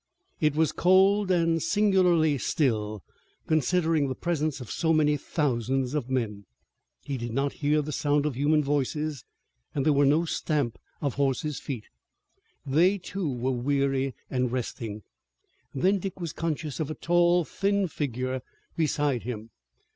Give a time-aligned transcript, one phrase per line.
[0.39, 3.03] It was cold and singularly still,
[3.45, 6.45] considering the presence of so many thousands of men.
[7.03, 9.23] He did not hear the sound of human voices
[9.75, 11.85] and there was no stamp of horses' feet.
[12.65, 15.03] They, too, were weary and resting.
[15.71, 18.41] Then Dick was conscious of a tall, thin figure
[18.75, 19.51] beside him.